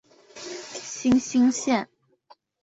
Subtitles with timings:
[0.83, 1.87] 新兴线